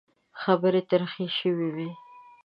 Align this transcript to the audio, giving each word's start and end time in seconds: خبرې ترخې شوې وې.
خبرې 0.41 0.81
ترخې 0.89 1.27
شوې 1.39 1.69
وې. 1.75 1.89